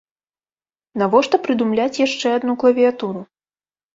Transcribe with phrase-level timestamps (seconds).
[1.01, 3.21] Навошта прыдумляць яшчэ адну клавіятуру?